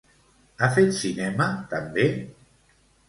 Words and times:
Ha 0.59 0.69
fet 0.77 0.95
cinema, 1.01 1.47
també? 1.75 2.07